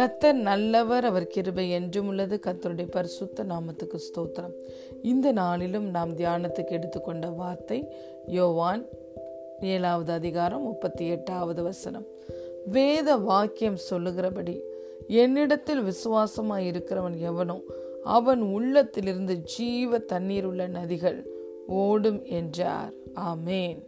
[0.00, 2.40] கத்தர் நல்லவர் அவர் கிருபை என்றும் உள்ளது.
[2.46, 4.54] கத்தருடைய பரிசுத்த நாமத்துக்கு ஸ்தோத்திரம்.
[5.02, 7.88] இந்த நாளிலும் நாம் தியானத்துக்கு எடுத்துக்கொண்ட வார்த்தை
[8.26, 8.86] யோவான்
[9.60, 12.06] ஏழாவது அதிகாரம் முப்பத்தி எட்டாவது வசனம்.
[12.66, 14.60] வேத வாக்கியம் சொல்லுகிறபடி
[15.06, 17.60] என்னிடத்தில் விசுவாசமாய் இருக்கிறவன் எவனோ
[18.02, 21.24] அவன் உள்ளத்திலிருந்து ஜீவ தண்ணீர் உள்ள நதிகள்
[21.66, 22.92] ஓடும் என்றார்.
[23.14, 23.80] ஆமேன்.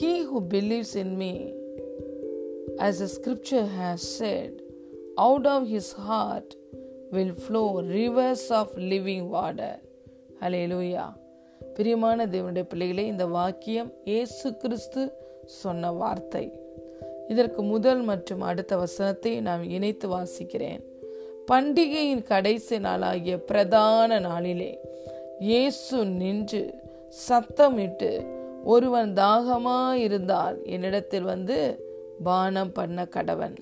[0.00, 1.55] He who believes in me
[2.78, 4.60] as the scripture has said,
[5.18, 6.54] out of his heart
[7.12, 9.78] will flow rivers of living water.
[10.40, 11.12] ஹலேலூயா
[11.74, 15.12] பிரியமான தேவனுடைய பிள்ளைகளே இந்த வாக்கியம் இயேசு கிறிஸ்து
[15.46, 16.52] சொன்ன வார்த்தை.
[17.28, 20.82] இதற்கு முதல் மற்றும் அடுத்த வசனத்தை நான் இணைத்து வாசிக்கிறேன்.
[21.50, 24.80] பண்டிகையின் கடைசி நாளாகிய பிரதான நாளிலே
[25.38, 26.74] இயேசு நின்று
[27.28, 28.26] சத்தமிட்டு
[28.64, 31.85] ஒருவன் தாகமாயிருந்தால் என்னிடத்தில் வந்து
[32.22, 33.56] பானம் பண்ண கடவன்.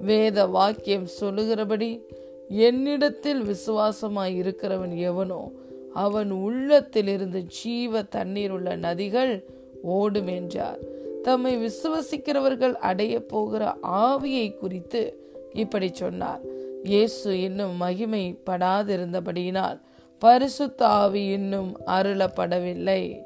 [0.00, 2.06] வேத வாக்கியம் சொல்லுகிறபடி
[2.48, 5.50] என்னிடத்தில் விசுவாசமாய் இருக்கிறவன் எவனோ
[5.94, 9.44] அவன் உள்ளத்திலிருந்து ஜீவ தண்ணீர் உள்ள நதிகள்
[9.82, 10.78] ஓடும் என்றார்.
[11.22, 15.18] தம்மை விசுவசிக்கிறவர்கள் அடைய போகிற ஆவியை குறித்து
[15.52, 16.40] இப்படி சொன்னார்.
[16.82, 19.78] இயேசு இன்னும் மகிமைப்படாதிருந்தபடியினால்
[20.18, 23.24] பரிசுத்த ஆவி இன்னும் அருளப்படவில்லை.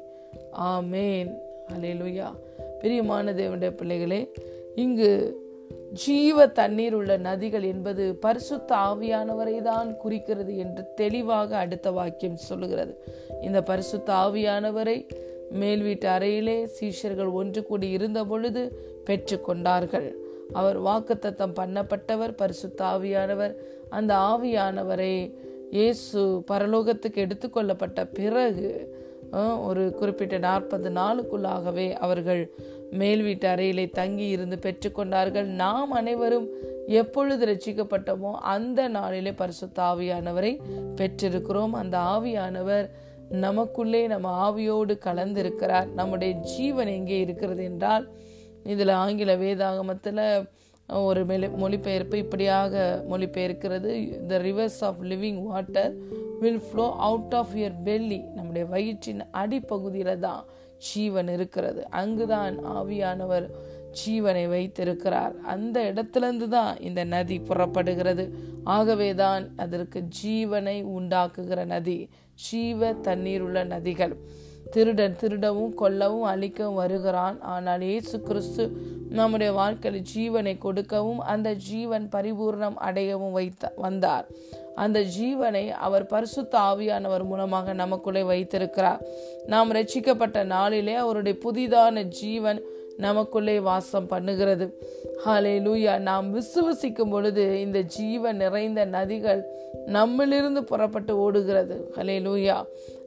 [0.61, 1.29] ஆமேன்.
[1.73, 2.35] அலையலுயா
[2.79, 4.31] பிரியமான தேவனுடைய பிள்ளைகளே
[4.75, 5.09] இங்கு
[5.91, 13.03] ஜீவ தண்ணீர் உள்ள நதிகள் என்பது பரிசுத்த ஆவியானவரை தான் குறிக்கிறது என்று தெளிவாக அடுத்த வாக்கியம் சொல்லுகிறது.
[13.41, 15.09] இந்த பரிசுத்த ஆவியானவரை
[15.51, 20.11] மேல் வீட்டு அறையிலே சீஷர்கள் ஒன்று கூடி இருந்த பொழுது பெற்றுக்கொண்டார்கள்
[20.53, 23.55] அவர் வாக்குத்தத்தம் பண்ணப்பட்டவர் பரிசுத்த ஆவியானவர்.
[23.89, 25.35] அந்த ஆவியானவரை
[25.71, 28.93] இயேசு பரலோகத்துக்கு எடுத்துக்கொள்ளப்பட்ட பிறகு
[29.63, 32.41] ஒரு குறிப்பிட்ட நாற்பது நாளுக்குள்ளாகவே அவர்கள்
[32.91, 36.47] மேல் வீட்டு அறையிலே தங்கி இருந்து பெற்றுக்கொண்டார்கள் நாம் அனைவரும்
[36.87, 40.59] எப்பொழுது ரட்சிக்கப்பட்டோமோ அந்த நாளிலே பரிசுத்த ஆவியானவரை
[40.95, 41.71] பெற்றிருக்கிறோம்.
[41.71, 42.89] அந்த ஆவியானவர்
[43.29, 45.87] நமக்குள்ளே நம்ம ஆவியோடு கலந்திருக்கிறார்.
[45.93, 48.09] நம்முடைய ஜீவன் எங்கே இருக்கிறது என்றால்
[48.63, 50.45] இதில் ஆங்கில வேதாகமத்தில்
[50.87, 54.25] ஒரு மெலி மொழிபெயர்ப்பு இப்படியாக மொழிபெயர்க்கிறது.
[54.25, 55.93] The rivers of living water
[56.39, 60.45] will flow out of your belly நம்முடைய வயிற்றின் அடிப்பகுதியில் தான்
[60.93, 61.81] ஜீவன் இருக்கிறது.
[62.01, 63.45] அங்குதான் ஆவியானவர்
[63.99, 65.33] ஜீவனை வைத்திருக்கிறார்.
[65.45, 68.25] அந்த இடத்திலிருந்து தான் இந்த நதி புறப்படுகிறது.
[68.63, 71.99] ஆகவே தான் அதற்கு ஜீவனை உண்டாக்குகிற நதி
[72.45, 74.15] ஜீவ தண்ணீர் உள்ள நதிகள்.
[74.71, 77.41] திருடன் திருடவும் கொல்லவும் அழிக்கவும் வருகிறான்.
[77.41, 78.63] ஆனால் இயேசு கிறிஸ்து
[79.09, 84.25] நம்முடைய வாழ்க்கையில் ஜீவனை கொடுக்கவும் அந்த ஜீவன் பரிபூர்ணம் அடையவும் வைத்த வந்தார்.
[84.75, 89.01] அந்த ஜீவனை அவர் பரிசுத்த ஆவியானவர் மூலமாக நமக்குள்ளே வைத்திருக்கிறார்.
[89.45, 92.61] நாம் ரட்சிக்கப்பட்ட நாளிலே அவருடைய புதிதான ஜீவன்
[92.97, 94.71] நமக்குள்ளே வாசம் பண்ணுகிறது.
[95.25, 99.41] ஹலே லூயா நாம் விசுவசிக்கும் பொழுது இந்த ஜீவ நிறைந்த நதிகள்
[99.87, 101.91] நம்மிலிருந்து புறப்பட்டு ஓடுகிறது.
[101.95, 102.63] ஹலே லூயா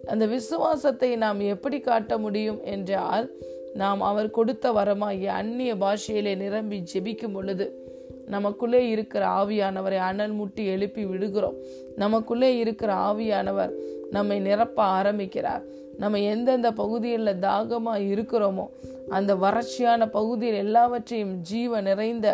[0.07, 3.31] அந்த விசுவாசத்தை நாம் எப்படி காட்ட முடியும் என்றால்
[3.75, 7.87] நாம் அவர் கொடுத்த வரமாகிய அந்நிய பாஷையிலே நிரம்பி ஜெபிக்கும் பொழுது
[8.27, 11.55] நமக்குள்ளே இருக்கிற ஆவியானவரை அனல் முட்டி எழுப்பி விடுகிறோம்.
[11.97, 13.71] நமக்குள்ளே இருக்கிற ஆவியானவர்
[14.11, 15.63] நம்மை நிரப்ப ஆரம்பிக்கிறார்.
[15.99, 18.67] நம்ம எந்தெந்த பகுதியில் தாகமாக இருக்கிறோமோ
[19.09, 22.27] அந்த வறட்சியான பகுதியில் எல்லாவற்றையும் ஜீவ நிறைந்த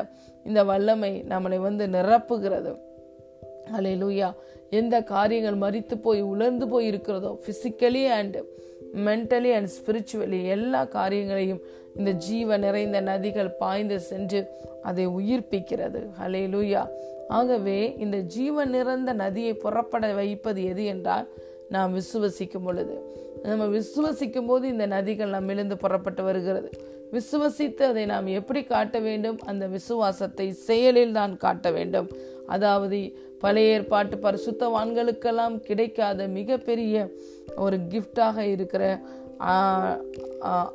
[0.45, 2.73] இந்த வல்லமை நம்மளை வந்து நிரப்புகிறது.
[3.73, 4.29] அலை லூயா
[4.71, 8.37] எந்த காரியங்கள் மறித்து போய் உலர்ந்து போய் இருக்கிறதோ physically and
[9.07, 11.63] mentally and spiritually எல்லா காரியங்களையும்
[11.97, 14.41] இந்த ஜீவ நிறைந்த நதிகள் பாய்ந்து சென்று
[14.83, 16.01] அதை உயிர்ப்பிக்கிறது.
[16.21, 16.83] ஹலே லூயா
[17.29, 21.29] ஆகவே இந்த ஜீவ நிறைந்த நதியை புறப்பட வைப்பது எது என்றால்
[21.69, 22.97] நாம் விசுவசிக்கும் பொழுது.
[23.47, 26.69] நம்ம விசுவசிக்கும் போது இந்த நதிகள் நம்மிலிருந்து புறப்பட்டு வருகிறது.
[27.17, 29.39] விசுவசித்து அதை நாம் எப்படி காட்ட வேண்டும்?
[29.51, 32.09] அந்த விசுவாசத்தை செயலில் தான் காட்ட வேண்டும்.
[32.55, 32.99] அதாவது
[33.43, 36.95] பழைய ஏற்பாட்டு பரிசுத்தவான்களுக்கெல்லாம் கிடைக்காத மிகப்பெரிய
[37.65, 38.85] ஒரு கிஃப்டாக இருக்கிற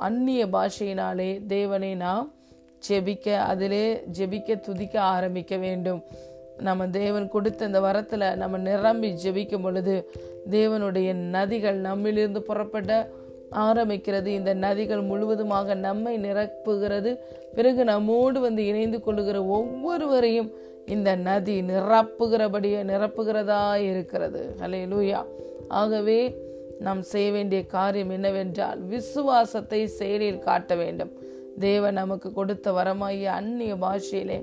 [0.08, 2.28] அந்நிய பாஷையினாலே தேவனை நாம்
[2.88, 3.86] ஜெபிக்க அதிலே
[4.18, 6.02] ஜெபிக்க துதிக்க ஆரம்பிக்க வேண்டும்.
[6.62, 10.12] நம்ம தேவன் கொடுத்த இந்த வரத்தில் நம்ம நிரம்பி ஜெபிக்கும் பொழுது
[10.50, 13.12] தேவனுடைய நதிகள் நம்மிலிருந்து புறப்பட
[13.52, 14.26] ஆரம்பிக்கிறது.
[14.26, 17.18] இந்த நதிகள் முழுவதுமாக நம்மை நிரப்புகிறது.
[17.56, 20.52] பிறகு நம்மோடு வந்து இணைந்து கொள்ளுகிற ஒவ்வொருவரையும்
[20.86, 24.56] இந்த நதி நிரப்புகிறபடியே நிரப்புகிறதா இருக்கிறது.
[24.62, 25.26] ஹலே லூயா
[25.68, 26.20] ஆகவே
[26.80, 31.12] நாம் செய்ய வேண்டிய காரியம் என்னவென்றால் விசுவாசத்தை செயலில் காட்ட வேண்டும்.
[31.60, 34.38] தேவன் நமக்கு கொடுத்த வரமாகிய அந்நிய பாஷையிலே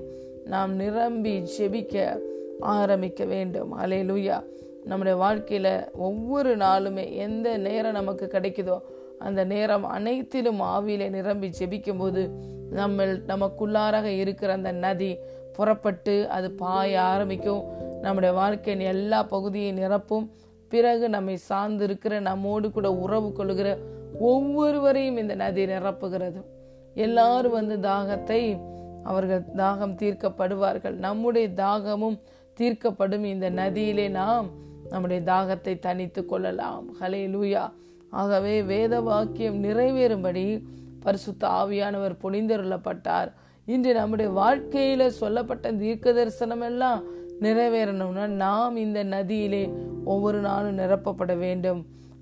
[0.47, 2.19] நாம் நிரம்பி ஜெபிக்க
[2.59, 3.77] ஆரம்பிக்க வேண்டும்.
[3.79, 4.43] அலே லூயா
[4.85, 8.79] நம்முடைய வாழ்க்கையில் ஒவ்வொரு நாளுமே எந்த நேரம் நமக்கு கிடைக்குதோ
[9.19, 12.31] அந்த நேரம் அனைத்திலும் ஆவியிலே நிரம்பி ஜெபிக்கும் போது
[12.69, 15.15] நம்ம நமக்குள்ளாராக இருக்கிற அந்த நதி
[15.53, 17.63] புறப்பட்டு அது பாய ஆரம்பிக்கும்.
[18.01, 20.29] நம்முடைய வாழ்க்கையின் எல்லா பகுதியை நிரப்பும்.
[20.67, 23.77] பிறகு நம்மை சார்ந்து இருக்கிற நம்மோடு கூட உறவு கொள்கிற
[24.19, 26.41] ஒவ்வொருவரையும் இந்த நதி நிரப்புகிறது.
[26.93, 28.41] எல்லாரும் வந்து தாகத்தை
[29.11, 30.95] அவர்கள் தாகம் தீர்க்கப்படுவார்கள்.
[31.07, 32.17] நம்முடைய தாகமும்
[32.59, 33.25] தீர்க்கப்படும்.
[33.33, 34.47] இந்த நதியிலே நாம்
[34.89, 36.85] நம்முடைய தாகத்தை தனித்து கொள்ளலாம்.
[36.99, 37.63] ஹலே லூயா
[38.21, 40.45] ஆகவே வேத வாக்கியம் நிறைவேறும்படி
[41.05, 43.29] பரிசுத்த ஆவியானவர் புனிந்தருளப்பட்டார்
[43.73, 47.01] இன்று நம்முடைய வாழ்க்கையில சொல்லப்பட்ட தீர்க்க தரிசனம் எல்லாம்
[47.41, 49.63] நிறைவேறணும்னா நாம் இந்த நதியிலே
[50.05, 51.81] ஒவ்வொரு நாளும் நிரப்பப்பட வேண்டும்.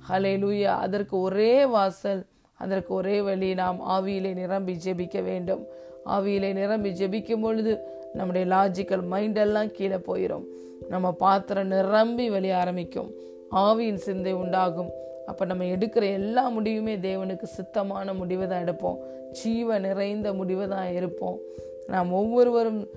[0.10, 2.22] ஹலே லூயா அதற்கு ஒரே வாசல்
[2.64, 5.64] அதற்கு ஒரே வழி நாம் ஆவியிலே நிரம்பி ஜெபிக்க வேண்டும்.
[6.06, 7.80] ஆவியிலே நிரம்பி ஜெபிக்கும் பொழுது
[8.14, 10.46] நம்முடைய லாஜிக்கல் மைண்ட் எல்லாம் கீழே போயிடும்
[10.90, 13.12] நம்ம பாத்திரம் நிரம்பி வெளிய ஆரம்பிக்கும்.
[13.52, 14.90] ஆவியின் சிந்தை உண்டாகும்.
[15.26, 18.98] அப்போ நம்ம எடுக்கிற எல்லா முடிவுமே தேவனுக்கு சித்தமான முடிவை தான் எடுப்போம்.
[19.32, 21.38] ஜீவ நிறைந்த முடிவை தான் இருப்போம்
[21.88, 22.88] நாம் ஒவ்வொருவரும்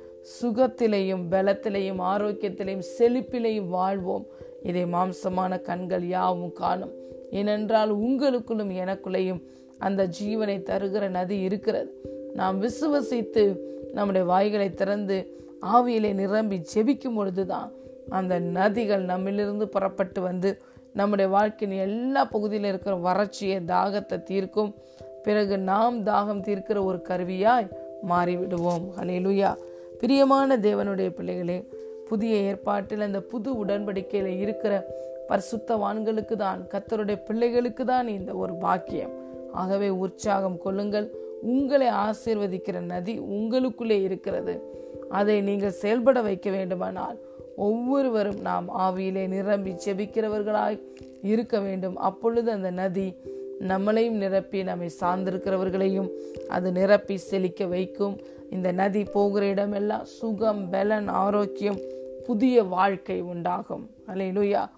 [0.43, 4.27] சுகத்திலையும் பலத்திலையும் ஆரோக்கியத்திலையும் செழிப்பிலையும் வாழ்வோம்.
[4.63, 6.93] இதை மாம்சமான கண்கள் யாவும் காணும்.
[7.31, 9.43] ஏனென்றால் உங்களுக்குள்ளும் எனக்குள்ளேயும்
[9.79, 12.17] அந்த ஜீவனை தருகிற நதி இருக்கிறது.
[12.35, 13.57] நாம் விசுவசித்து
[13.93, 17.71] நம்முடைய வாய்களை திறந்து ஆவியிலே நிரம்பி ஜெபிக்கும் பொழுதுதான்
[18.09, 20.59] அந்த நதிகள் நம்மிலிருந்து புறப்பட்டு வந்து
[20.93, 24.75] நம்முடைய வாழ்க்கையின் எல்லா பகுதியில் இருக்கிற வறட்சியை தாகத்தை தீர்க்கும்.
[25.23, 27.73] பிறகு நாம் தாகம் தீர்க்கிற ஒரு கருவியாய்
[28.09, 28.85] மாறிவிடுவோம்.
[29.01, 29.55] ஹலேலுயா
[30.01, 31.69] பிரியமான தேவனுடைய பிள்ளைகளே
[32.09, 34.87] புதிய ஏற்பாட்டில் அந்த புது உடன்படிக்கையில் இருக்கிற
[35.29, 39.11] பரிசுத்தவான்களுக்கு தான் கத்தருடைய பிள்ளைகளுக்கு தான் இந்த ஒரு பாக்கியம்.
[39.53, 41.11] ஆகவே உற்சாகம் கொள்ளுங்கள்.
[41.43, 44.63] உங்களை ஆசீர்வதிக்கிற நதி உங்களுக்குள்ளே இருக்கிறது.
[45.09, 47.19] அதை நீங்கள் செயல்பட வைக்க வேண்டுமானால்
[47.57, 50.81] ஒவ்வொருவரும் நாம் ஆவியிலே நிரம்பி செபிக்கிறவர்களாய்
[51.23, 51.97] இருக்க வேண்டும்.
[51.97, 53.15] அப்பொழுது அந்த நதி
[53.61, 56.11] நம்மளையும் நிரப்பி நம்மை சார்ந்திருக்கிறவர்களையும்
[56.49, 58.19] அது நிரப்பி செழிக்க வைக்கும்.
[58.51, 61.79] இந்த நதி போகிற இடமெல்லாம் சுகம் பலன் ஆரோக்கியம்
[62.25, 63.91] புதிய வாழ்க்கை உண்டாகும்.
[64.07, 64.69] அலையிலுயா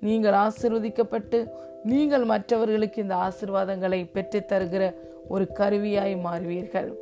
[0.00, 1.48] நீங்கள் ஆசிர்வதிக்கப்பட்டு
[1.84, 4.94] நீங்கள் மற்றவர்களுக்கு இந்த ஆசிர்வாதங்களை பெற்றுத் தருகிற
[5.28, 6.94] ஒரு கருவியாய் மாறுவீர்கள்.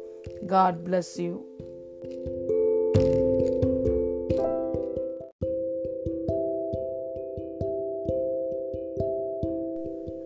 [0.47, 1.45] காட் பிளஸ் யூ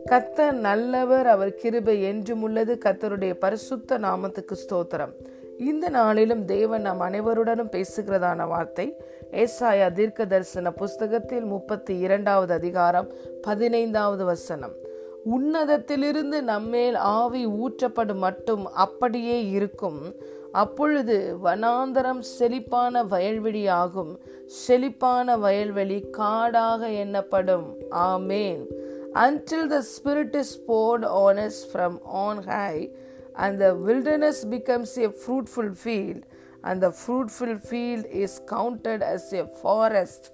[0.06, 2.78] கத்தர் நல்லவர் அவர் கிருபை என்றும் உள்ளது.
[2.84, 5.12] கத்தருடைய பரிசுத்த நாமத்துக்கு ஸ்தோத்திரம்.
[5.60, 8.96] இந்த நாளிலும் தேவன் நம் அனைவருடனும் பேசுகிறதான வார்த்தை
[9.30, 13.08] ஏசாயா தீர்க்க தரிசன புஸ்தகத்தில் முப்பத்தி இரண்டாவது அதிகாரம்
[13.42, 14.72] பதினைந்தாவது வசனம்.
[15.30, 20.14] உன்னதத்திலிருந்து நம்மேல் ஆவி ஊற்றப்படும் மட்டும் அப்படியே இருக்கும்.
[20.52, 24.18] அப்பொழுது வனாந்தரம் செழிப்பான வயல்வெளியாகும்.
[24.46, 27.74] செழிப்பான வயல்வெளி காடாக எண்ணப்படும்.
[27.90, 28.64] Amen.
[29.14, 32.96] Until the spirit is poured on us from on high
[33.36, 36.22] and the wilderness becomes a fruitful field,
[36.64, 40.30] and the fruitful field is counted as a forest.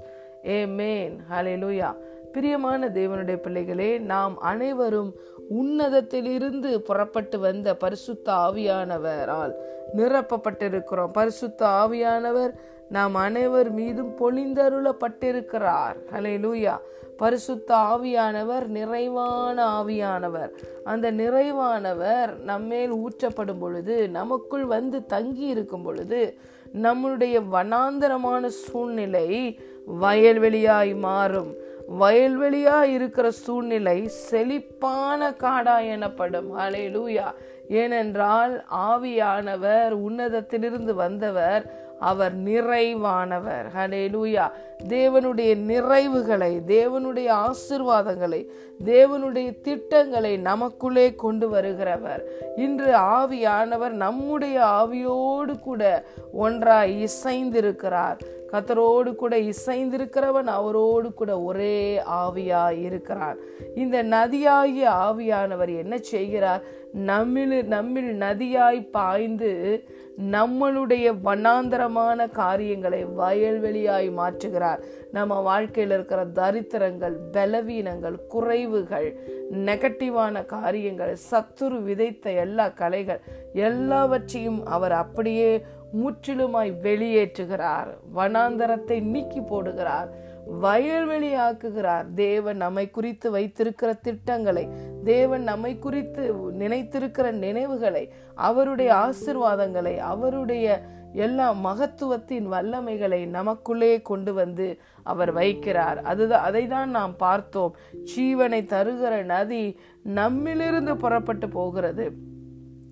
[0.46, 1.24] Amen.
[1.28, 1.94] Hallelujah.
[2.32, 5.12] பிரியமான தேவனுடைய பிள்ளைகளே நாம் அனைவரும்
[5.54, 9.54] உன்னதத்திலிருந்து புறப்பட்டு வந்த பரிசுத்த ஆவியானவரால்
[9.96, 12.52] நிரப்பப்பட்டிருக்கிறோம் பரிசுத்த ஆவியானவர்
[12.88, 15.96] நாம் அனைவர் மீதும் பொழிந்தருளப்பட்டிருக்கிறார்.
[16.12, 16.76] ஹலே லூயா
[17.16, 20.50] பரிசுத்த ஆவியானவர் நிறைவான ஆவியானவர்.
[20.84, 26.38] அந்த நிறைவானவர் நம்மேல் ஊற்றப்படும் பொழுது நமக்குள் வந்து தங்கி இருக்கும் பொழுது
[26.72, 29.60] நம்முடைய வனாந்தரமான சூழ்நிலை
[30.00, 31.54] வயல்வெளியாய் மாறும்.
[32.00, 36.58] வயல்வெளியா இருக்கிற சூழ்நிலை செழிப்பான காடா எனப்படும்.
[36.58, 37.32] அலே லூயா
[37.68, 43.66] ஏனென்றால் ஆவியானவர் உன்னதத்திலிருந்து வந்தவர் அவர் நிறைவானவர்.
[43.76, 44.50] ஹலே லூயா
[44.88, 48.46] தேவனுடைய நிறைவுகளை தேவனுடைய ஆசிர்வாதங்களை
[48.84, 52.22] தேவனுடைய திட்டங்களை நமக்குள்ளே கொண்டு வருகிறவர்.
[52.56, 56.04] இன்று ஆவியானவர் நம்முடைய ஆவியோடு கூட
[56.40, 58.18] ஒன்றாய் இசைந்திருக்கிறார்.
[58.52, 63.36] கத்தரோடு கூட இசைந்திருக்கிறவன் அவரோடு கூட ஒரே ஆவியா இருக்கிறான்.
[63.74, 66.62] இந்த நதியாகிய ஆவியானவர் என்ன செய்கிறார்?
[66.92, 69.84] நம்மில் நம்மில் நதியாய் பாய்ந்து
[70.20, 74.78] நம்மளுடைய வண்ணாந்தரமான காரியங்களை வயல்வெளியாய் மாற்றுகிறார்.
[75.12, 79.16] நம்ம வாழ்க்கையில் இருக்கிற தரித்திரங்கள் பலவீனங்கள் குறைவுகள்
[79.52, 83.20] நெகட்டிவான காரியங்கள் சத்துரு விதைத்த எல்லா கலைகள்
[83.52, 85.62] எல்லாவற்றையும் அவர் அப்படியே
[86.02, 87.86] முற்றிலுமாய் வெளியேற்றுகிறார்.
[88.14, 90.08] வனாந்தரத்தை நீக்கி போடுகிறார்.
[90.46, 92.14] வயல்வெளி ஆக்குகிறார்.
[92.14, 94.68] தேவன் நம்மை குறித்து வைத்திருக்கிற திட்டங்களை
[95.04, 105.34] தேவன் நம்மை குறித்து நினைத்திருக்கிற நினைவுகளை அவருடைய ஆசிர்வாதங்களை அவருடைய எல்லா மகத்துவத்தின் வல்லமைகளை நமக்குள்ளே கொண்டு வந்து அவர்
[105.34, 105.96] வைக்கிறார்.
[106.02, 107.76] அதுதான் அதை தான் நாம் பார்த்தோம்.
[108.16, 109.78] ஜீவனை தருகிற நதி
[110.14, 112.12] நம்மிலிருந்து புறப்பட்டு போகிறது.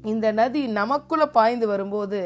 [0.04, 2.22] இந்த நதி நமக்குள்ள பாய்ந்து வரும்போது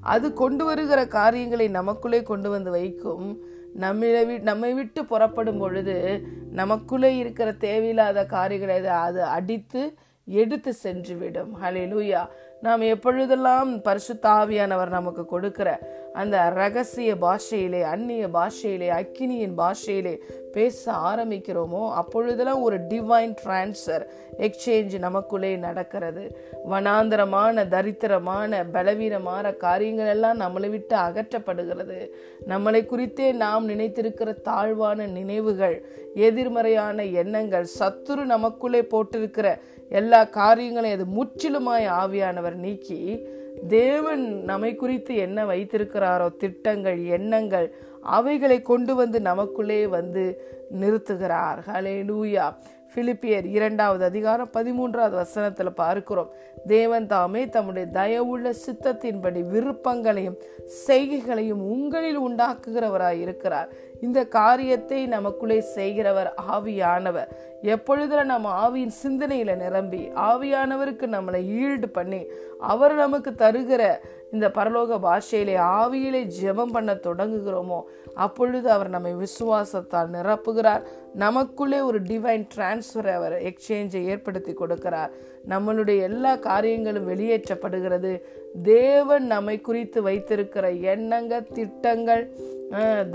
[0.00, 3.50] அது கொண்டு வருகிற காரியங்களை நமக்குள்ளே கொண்டு வந்து வைக்கும்.
[3.80, 11.56] நம்மளை வி நம்மை விட்டு புறப்படும் பொழுது நமக்குள்ளே இருக்கிற தேவையில்லாத காரியங்களை அது- அடித்து எடுத்து சென்று விடும்
[11.62, 12.26] ஹalleluya
[12.60, 15.68] நாம் எப்பொழுதெல்லாம் பரிசு தாவியானவர் நமக்கு கொடுக்கிற
[16.12, 20.18] அந்த ரகசிய பாஷையிலே அந்நிய பாஷையிலே அக்கினியின் பாஷையிலே
[20.52, 24.04] பேச ஆரம்பிக்கிறோமோ அப்பொழுதெல்லாம் ஒரு டிவைன் டிரான்ஸ்ஃபர்
[24.38, 26.38] எக்ஸ்சேஞ்ச் நமக்குள்ளே நடக்கிறது.
[26.70, 32.08] வனாந்தரமான தரித்திரமான பலவீனமான காரியங்கள் எல்லாம் நம்மளை விட்டு அகற்றப்படுகிறது.
[32.46, 41.86] நம்மளை குறித்தே நாம் நினைத்திருக்கிற தாழ்வான நினைவுகள் எதிர்மறையான எண்ணங்கள் சத்துரு நமக்குள்ளே போட்டிருக்கிற எல்லா காரியங்களையும் அது முற்றிலுமாய்
[42.02, 43.26] ஆவியானவர் நீக்கி
[43.68, 50.42] தேவன் நம்மை குறித்து என்ன வைத்திருக்கிறாரோ திட்டங்கள் எண்ணங்கள் அவைகளை கொண்டு வந்து நமக்குள்ளே வந்து
[50.80, 51.58] நிறுத்துகிறார்.
[51.66, 52.54] ஹலே லூயா
[52.94, 56.30] பிலிப்பியர் இரண்டாவது அதிகாரம் பதிமூன்றாவது வசனத்தில் பார்க்கிறோம்.
[56.66, 60.38] தேவன் தாமே தம்முடைய தயவுள்ள சித்தத்தின்படி விருப்பங்களையும்
[60.86, 63.68] செய்கைகளையும் உங்களில் உண்டாக்குகிறவராய் இருக்கிறார்
[64.06, 67.30] இந்த காரியத்தை நமக்குள்ளே செய்கிறவர் ஆவியானவர்.
[67.62, 72.20] எப்பொழுதுல நம்ம ஆவியின் சிந்தனையில நிரம்பி ஆவியானவருக்கு நம்மளை ஈல்டு பண்ணி
[72.72, 73.82] அவர் நமக்கு தருகிற
[74.32, 77.80] இந்த பரலோக பாஷையிலே ஆவியிலே ஜெபம் பண்ண தொடங்குகிறோமோ
[78.14, 80.82] அப்பொழுது அவர் நம்மை விசுவாசத்தால் நிரப்புகிறார்.
[81.14, 85.12] நமக்குள்ளே ஒரு டிவைன் டிரான்ஸ்ஃபரை அவர் எக்ஸ்சேஞ்சை ஏற்படுத்தி கொடுக்கிறார்.
[85.48, 88.12] நம்மளுடைய எல்லா காரியங்களும் வெளியேற்றப்படுகிறது.
[88.62, 92.24] தேவன் நம்மை குறித்து வைத்திருக்கிற எண்ணங்கள் திட்டங்கள்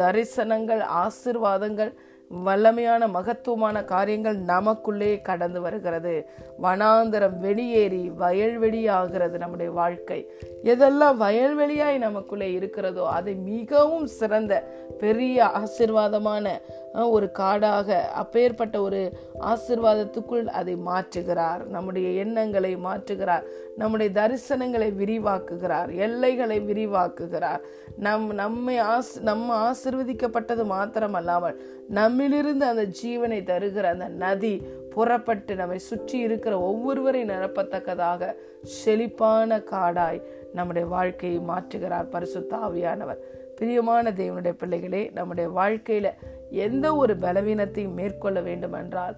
[0.01, 1.93] தரிசனங்கள் ஆசிர்வாதங்கள்
[2.33, 6.29] வல்லமையான மகத்துவமான காரியங்கள் நமக்குள்ளே கடந்து வருகிறது.
[6.63, 10.31] வனாந்தரம் வெளியேறி வயல்வெளி ஆகிறது நம்முடைய வாழ்க்கை.
[10.63, 14.63] எதெல்லாம் வயல்வெளியாய் நமக்குள்ளே இருக்கிறதோ அதை மிகவும் சிறந்த
[14.99, 16.49] பெரிய ஆசிர்வாதமான
[16.93, 21.65] ஒரு காடாக அப்பேற்பட்ட ஒரு ஆசிர்வாதத்துக்குள் அதை மாற்றுகிறார்.
[21.65, 23.43] நம்முடைய எண்ணங்களை மாற்றுகிறார்.
[23.77, 25.95] நம்முடைய தரிசனங்களை விரிவாக்குகிறார்.
[25.95, 27.59] எல்லைகளை விரிவாக்குகிறார்.
[27.97, 31.55] நம் நம்மை ஆஸ் நம்ம ஆசிர்வதிக்கப்பட்டது மாத்திரமல்லாமல்
[31.87, 34.51] நம் நம்மிலிருந்து அந்த ஜீவனை தருகிற அந்த நதி
[34.89, 38.29] புறப்பட்டு நம்மை சுற்றி இருக்கிற ஒவ்வொருவரை நிரப்பத்தக்கதாக
[38.61, 40.19] செழிப்பான காடாய்
[40.53, 43.21] நம்முடைய வாழ்க்கையை மாற்றுகிறார் பரிசு தாவியானவர்
[43.55, 46.07] பிரியமான தேவனுடைய பிள்ளைகளே நம்முடைய வாழ்க்கையில
[46.49, 49.15] எந்த ஒரு பலவீனத்தையும் மேற்கொள்ள வேண்டும் என்றால்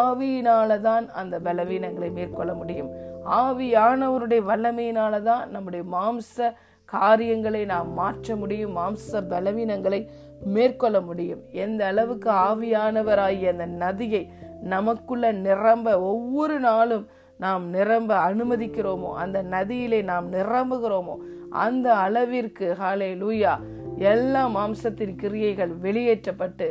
[0.00, 2.90] ஆவியினால தான் அந்த பலவீனங்களை மேற்கொள்ள முடியும்.
[3.42, 6.52] ஆவியானவருடைய வல்லமையினால தான் நம்முடைய மாம்ச
[6.92, 10.00] காரியங்களை நாம் மாற்ற முடியும் மாம்ச பலவீனங்களை
[10.54, 11.42] மேற்கொள்ள முடியும்.
[11.64, 14.22] எந்த அளவுக்கு ஆவியானவராகிய அந்த நதியை
[14.62, 17.04] நமக்குள்ள நிரம்ப ஒவ்வொரு நாளும்
[17.40, 21.14] நாம் நிரம்ப அனுமதிக்கிறோமோ அந்த நதியிலே நாம் நிரம்புகிறோமோ
[21.64, 23.54] அந்த அளவிற்கு ஹாலே லூயா
[24.10, 26.68] எல்லா மாம்சத்தின் கிரியைகள் வெளியேற்றப்பட்டு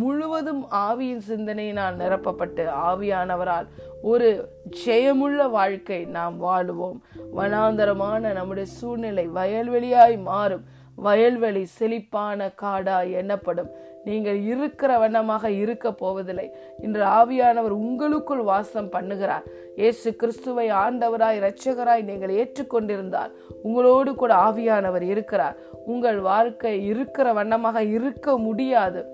[0.00, 3.66] முழுவதும் ஆவியின் சிந்தனையினால் நிரப்பப்பட்டு ஆவியானவரால்
[4.02, 4.50] ஒரு
[4.84, 6.98] ஜெயமுள்ள வாழ்க்கை நாம் வாழுவோம்.
[7.36, 10.64] வனாந்தரமான நம்முடைய சூழ்நிலை வயல்வெளியாய் மாறும்.
[11.04, 13.70] வயல்வெளி செழிப்பான காடா எண்ணப்படும்.
[14.04, 16.50] நீங்கள் இருக்கிற வண்ணமாக இருக்க போவதில்லை.
[16.78, 19.46] இன்று ஆவியானவர் உங்களுக்குள் வாசம் பண்ணுகிறார்.
[19.76, 23.32] இயேசு கிறிஸ்துவை ஆண்டவராய் இரட்சகராய் நீங்கள் ஏற்றுக்கொண்டிருந்தால்
[23.62, 25.56] உங்களோடு கூட ஆவியானவர் இருக்கிறார்.
[25.86, 29.13] உங்கள் வாழ்க்கை இருக்கிற வண்ணமாக இருக்க முடியாது.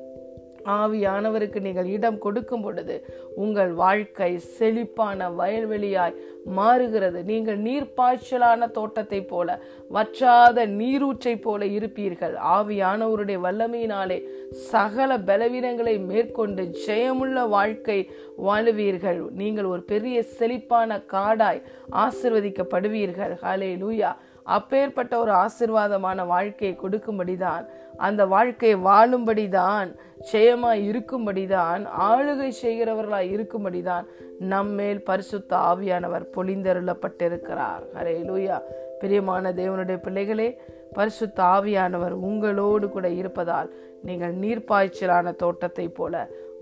[0.65, 2.97] ஆவியானவருக்கு நீங்கள் இடம் கொடுக்கும் பொழுது
[3.35, 7.23] உங்கள் வாழ்க்கை செழிப்பான வயல்வெளியாய் மாறுகிறது.
[7.23, 9.59] நீங்கள் நீர்ப்பாய்ச்சலான தோட்டத்தை போல
[9.91, 12.35] வற்றாத நீரூற்றை போல இருப்பீர்கள்.
[12.57, 14.19] ஆவியானவருடைய வல்லமையினாலே
[14.51, 18.11] சகல பலவீனங்களை மேற்கொண்டு ஜெயமுள்ள வாழ்க்கை
[18.47, 19.31] வாழுவீர்கள்.
[19.31, 21.63] நீங்கள் ஒரு பெரிய செழிப்பான காடாய்
[21.93, 23.35] ஆசிர்வதிக்கப்படுவீர்கள்.
[23.43, 24.13] ஹலே லூயா
[24.45, 27.65] அப்பேற்பட்ட ஒரு ஆசிர்வாதமான வாழ்க்கையை கொடுக்கும்படிதான்
[28.07, 29.89] அந்த வாழ்க்கையை வாழும்படிதான்
[30.33, 34.07] ஜெயமாய் இருக்கும்படிதான் ஆளுகை செய்கிறவர்களாய் இருக்கும்படிதான்
[34.53, 37.85] நம்மேல் பரிசுத்த ஆவியானவர் பொழிந்தருளப்பட்டிருக்கிறார்.
[37.97, 38.59] ஹரே லூயா
[39.01, 40.49] பிரியமான தேவனுடைய பிள்ளைகளே
[40.93, 43.71] பரிசுத்த ஆவியானவர் உங்களோடு கூட இருப்பதால்
[44.03, 46.15] நீங்கள் நீர்ப்பாய்ச்சலான தோட்டத்தை போல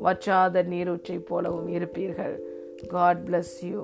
[0.05, 2.37] வற்றாத நீரூற்றை போலவும் இருப்பீர்கள்.
[2.89, 3.81] God bless you